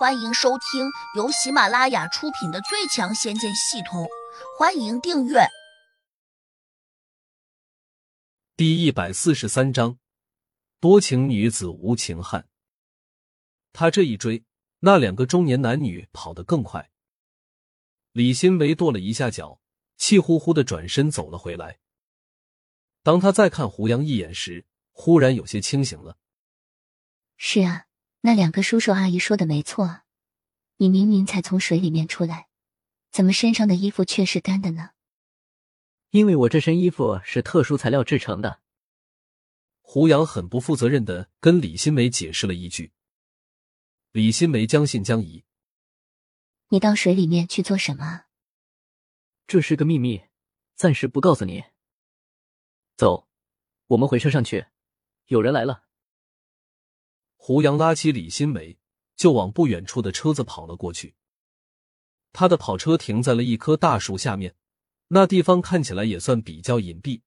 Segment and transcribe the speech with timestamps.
[0.00, 4.04] 欢迎收听由喜马拉雅出品的《最强仙剑系统》，
[4.58, 5.40] 欢迎订阅。
[8.56, 9.98] 第一百四十三章，
[10.80, 12.48] 多情女子无情汉。
[13.74, 14.42] 他这一追，
[14.78, 16.90] 那两个中年男女跑得更快。
[18.12, 19.60] 李新维跺了一下脚，
[19.98, 21.78] 气呼呼的转身走了回来。
[23.02, 26.16] 当他再看胡杨一眼时，忽然有些清醒了。
[27.36, 27.88] 是啊。
[28.22, 30.02] 那两个叔叔阿姨说的没错，
[30.76, 32.48] 你明明才从水里面出来，
[33.10, 34.90] 怎么身上的衣服却是干的呢？
[36.10, 38.60] 因为我这身衣服是特殊材料制成的。
[39.80, 42.92] 胡杨很不负责任的跟李新梅解释了一句。
[44.12, 45.44] 李新梅将信将疑
[46.68, 48.24] ：“你到水里面去做什么？”
[49.46, 50.22] 这是个秘密，
[50.76, 51.64] 暂时不告诉你。
[52.96, 53.28] 走，
[53.88, 54.66] 我们回车上去，
[55.26, 55.84] 有人来了。
[57.42, 58.76] 胡杨拉起李新梅，
[59.16, 61.14] 就往不远处的车子跑了过去。
[62.34, 64.54] 他的跑车停在了一棵大树下面，
[65.08, 67.22] 那地方看起来也算比较隐蔽。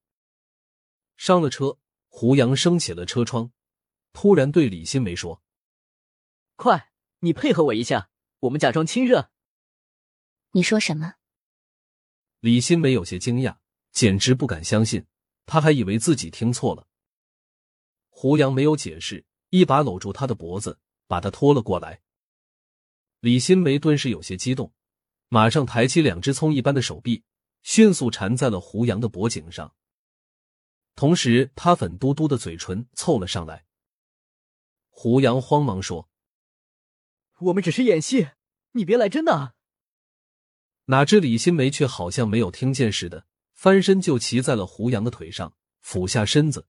[1.17, 3.51] 上了车，胡杨升起了车窗，
[4.13, 5.41] 突然对李新梅说
[6.57, 8.11] ：“快，你配合我一下，
[8.41, 9.31] 我们假装亲热。”
[10.53, 11.15] 你说什么？
[12.39, 13.57] 李新梅有些惊讶，
[13.91, 15.07] 简直不敢相信，
[15.47, 16.87] 他还以为自己听错了。
[18.09, 19.25] 胡杨没有解释。
[19.53, 22.01] 一把搂住他的脖子，把他拖了过来。
[23.19, 24.73] 李新梅顿时有些激动，
[25.29, 27.23] 马上抬起两只葱一般的手臂，
[27.61, 29.75] 迅速缠在了胡杨的脖颈上。
[30.95, 33.65] 同时，他粉嘟嘟的嘴唇凑了上来。
[34.89, 36.09] 胡杨慌忙说
[37.37, 38.29] ：“我们只是演戏，
[38.71, 39.53] 你别来真的。”
[40.85, 46.65] 哪知李新梅却好像没有听见似的，翻身就骑在了胡杨的腿上，俯下身子，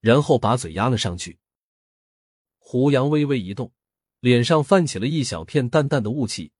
[0.00, 1.38] 然后把嘴压了上去。
[2.72, 3.70] 胡杨微微一动，
[4.20, 6.52] 脸上泛起了一小片淡淡的雾气，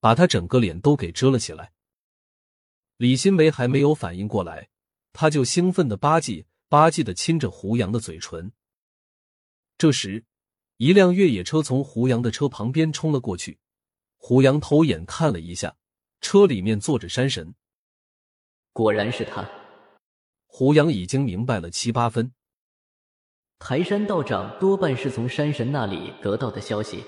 [0.00, 1.70] 把他整个脸都给遮了起来。
[2.96, 4.68] 李新梅还没有反应过来，
[5.12, 8.50] 他就兴奋的吧唧吧唧的亲着胡杨的嘴唇。
[9.78, 10.24] 这时，
[10.78, 13.60] 一辆越野车从胡杨的车旁边冲了过去，
[14.16, 15.76] 胡杨偷眼看了一下，
[16.20, 17.54] 车里面坐着山神，
[18.72, 19.48] 果然是他。
[20.46, 22.32] 胡杨已经明白了七八分。
[23.60, 27.04] 台山道长多半是从山神那里得到的消息，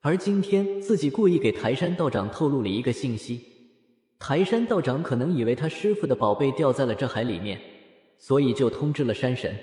[0.00, 3.44] 而今天自己故意给台山道长透露了一个信息。
[4.18, 7.60] 台山道长可能以为他师傅的宝贝掉在了这海里面，
[8.18, 9.54] 所以就通知了山神。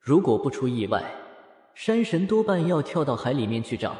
[0.00, 1.02] 如果不出意外，
[1.72, 3.96] 山神多半要跳到海里面去找。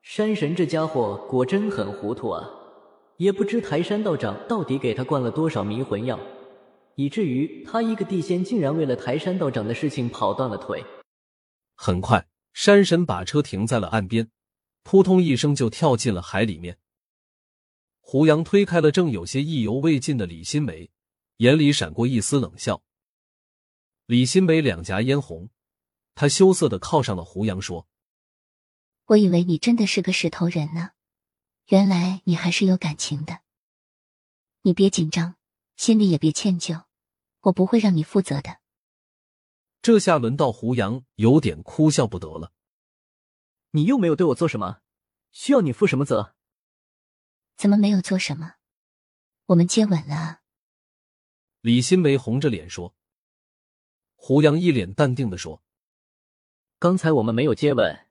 [0.00, 2.48] 山神这家伙果真很糊涂啊，
[3.16, 6.18] 也不知台山道长到底给他灌了多少迷魂药。
[6.96, 10.84] 以至于他一个地仙竟然为了台山道长的事情跑断了腿。
[11.74, 14.30] 很快，山神把车停在了岸边，
[14.82, 16.78] 扑通一声就跳进了海里面。
[18.00, 20.90] 胡杨推开了正有些意犹未尽的李新梅，
[21.38, 22.82] 眼里闪过一丝冷笑。
[24.06, 25.48] 李新梅两颊嫣红，
[26.14, 27.88] 她羞涩的靠上了胡杨，说
[29.06, 30.90] ：“我以为你真的是个石头人呢，
[31.68, 33.40] 原来你还是有感情的。
[34.62, 35.36] 你别紧张。”
[35.76, 36.84] 心里也别歉疚，
[37.40, 38.60] 我不会让你负责的。
[39.82, 42.52] 这下轮到胡杨有点哭笑不得了。
[43.72, 44.80] 你又没有对我做什么，
[45.32, 46.34] 需要你负什么责？
[47.56, 48.54] 怎么没有做什么？
[49.46, 50.40] 我们接吻了。
[51.60, 52.94] 李新梅红着脸说。
[54.16, 55.62] 胡杨一脸淡定的说
[56.78, 58.06] ：“刚才我们没有接吻，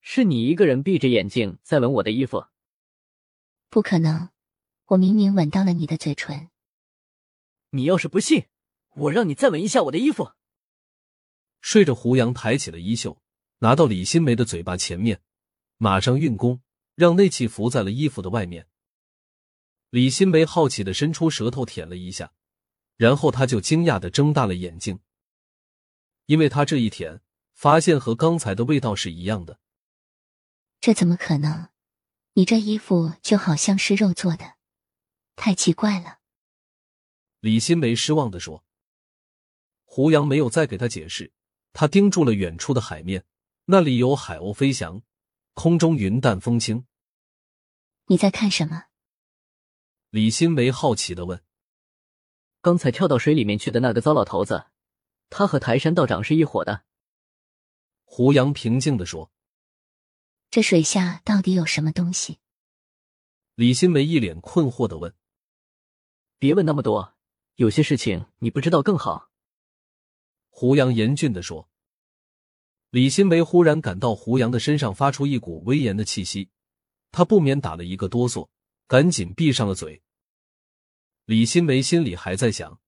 [0.00, 2.46] 是你一个人闭着眼睛在吻我的衣服。
[3.68, 4.30] 不可能，
[4.86, 6.50] 我明明吻到了你的嘴唇。”
[7.70, 8.46] 你要是不信，
[8.94, 10.32] 我让你再闻一下我的衣服。
[11.60, 13.20] 睡着，胡杨抬起了衣袖，
[13.58, 15.20] 拿到李新梅的嘴巴前面，
[15.76, 16.62] 马上运功，
[16.94, 18.66] 让内气浮在了衣服的外面。
[19.90, 22.32] 李新梅好奇的伸出舌头舔了一下，
[22.96, 25.00] 然后他就惊讶的睁大了眼睛，
[26.26, 27.20] 因为他这一舔，
[27.54, 29.58] 发现和刚才的味道是一样的。
[30.80, 31.68] 这怎么可能？
[32.34, 34.54] 你这衣服就好像是肉做的，
[35.34, 36.17] 太奇怪了。
[37.40, 38.64] 李新梅失望的说
[39.86, 41.32] ：“胡杨没有再给他解释，
[41.72, 43.24] 他盯住了远处的海面，
[43.66, 45.02] 那里有海鸥飞翔，
[45.54, 46.84] 空中云淡风轻。
[48.06, 48.86] 你在看什么？”
[50.10, 51.44] 李新梅好奇的问
[52.60, 54.66] ：“刚才跳到水里面去的那个糟老头子，
[55.30, 56.84] 他和台山道长是一伙的。”
[58.02, 59.30] 胡杨平静的说
[60.50, 62.40] ：“这水下到底有什么东西？”
[63.54, 65.14] 李新梅一脸困惑的问
[66.40, 67.14] ：“别问那么多。”
[67.58, 69.30] 有些事情你不知道更好。”
[70.48, 71.68] 胡杨严峻的说。
[72.90, 76.50] 李新梅忽然感到胡杨的身上发出一股威严的气息，
[77.10, 78.48] 他不免打了一个哆嗦，
[78.86, 80.00] 赶紧闭上了嘴。
[81.24, 82.78] 李新梅心里还在想：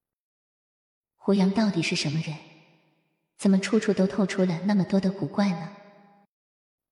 [1.17, 2.37] 胡杨到底是什么人？
[3.39, 5.73] 怎么处处都透出了那么多的古怪呢？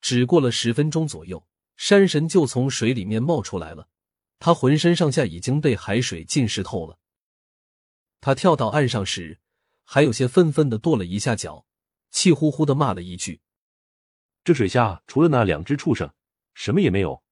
[0.00, 1.46] 只过了十分钟左右，
[1.76, 3.88] 山神就从水里面冒出来了，
[4.40, 6.98] 他浑身上下已经被海水浸湿透了。
[8.20, 9.40] 他跳到岸上时，
[9.84, 11.66] 还有些愤愤的跺了一下脚。
[12.10, 13.42] 气呼呼的骂了一句
[14.42, 16.10] ：“这水下除了那两只畜生，
[16.54, 17.22] 什么也没有。”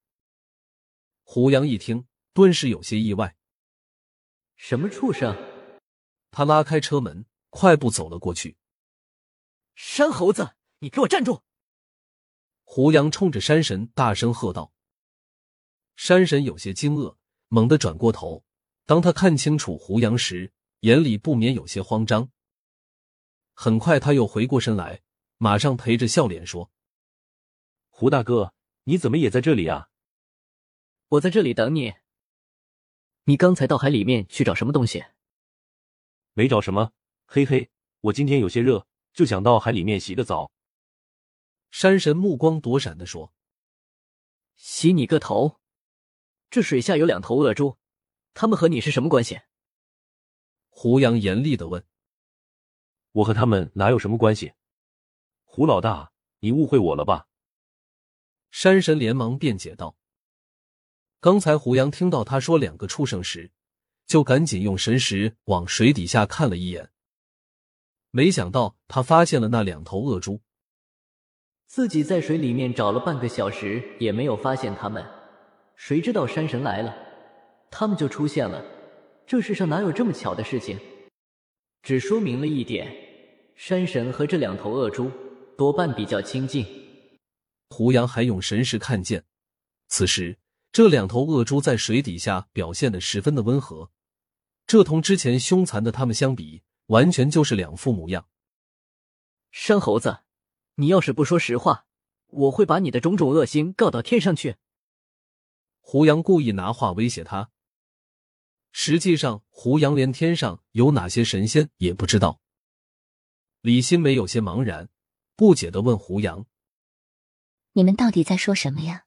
[1.24, 3.36] 胡杨一听，顿时有些意外。
[4.54, 5.34] “什么畜生？”
[6.30, 8.58] 他拉开车门，快步走了过去。
[9.74, 11.42] “山猴子，你给我站住！”
[12.62, 14.74] 胡杨冲着山神大声喝道。
[15.96, 17.16] 山神有些惊愕，
[17.48, 18.44] 猛地转过头。
[18.84, 22.30] 当他看清楚胡杨时，眼里不免有些慌张。
[23.54, 25.02] 很快，他又回过身来，
[25.38, 26.70] 马上陪着笑脸说
[27.88, 28.52] ：“胡大哥，
[28.84, 29.88] 你怎么也在这里啊？
[31.08, 31.94] 我在这里等你。
[33.24, 35.04] 你刚才到海里面去找什么东西？
[36.34, 36.92] 没找什么，
[37.24, 37.70] 嘿嘿，
[38.00, 40.52] 我今天有些热，就想到海里面洗个澡。”
[41.72, 43.32] 山神目光躲闪的说
[44.54, 45.60] ：“洗你个头！
[46.50, 47.78] 这水下有两头恶猪，
[48.34, 49.40] 他们和你是什么关系？”
[50.78, 51.82] 胡杨严厉的问。
[53.12, 54.52] 我和他们哪有什么关系？
[55.42, 57.28] 胡老大，你误会我了吧？
[58.50, 59.96] 山神连忙辩解道。
[61.18, 63.50] 刚才胡杨听到他说两个畜生时，
[64.06, 66.90] 就赶紧用神识往水底下看了一眼，
[68.10, 70.42] 没想到他发现了那两头恶猪。
[71.64, 75.02] 自己在水里面找了半个小时，也没有发现他们，
[75.74, 76.94] 谁知道山神来了，
[77.70, 78.62] 他们就出现了。
[79.26, 80.78] 这世上哪有这么巧的事情？
[81.82, 83.04] 只说明了一点。
[83.56, 85.10] 山神和这两头恶猪
[85.56, 86.64] 多半比较亲近。
[87.70, 89.24] 胡杨还用神识看见，
[89.88, 90.38] 此时
[90.70, 93.90] 这两头恶猪在水底下表现的十分的温和，
[94.66, 98.28] 这同之前凶残的他们相比，完全就是两副模样。
[99.50, 100.18] 山猴子，
[100.76, 101.86] 你要是不说实话，
[102.28, 104.56] 我会把你的种种恶行告到天上去。
[105.80, 107.50] 胡杨故意拿话威胁他。
[108.78, 112.42] 实际上，胡杨连天上有哪些神仙也不知道。
[113.62, 114.90] 李新梅有些茫然，
[115.34, 116.44] 不解的问胡杨
[117.72, 119.06] ：“你们到底在说什么呀？”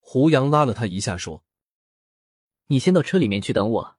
[0.00, 1.44] 胡杨拉了他一下，说
[2.66, 3.96] ：“你先到车里面去等我，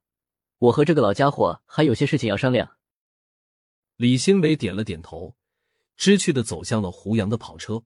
[0.58, 2.78] 我和这个老家伙还有些事情要商量。”
[3.96, 5.38] 李新梅点了点头，
[5.96, 7.86] 知趣的走向了胡杨的跑车。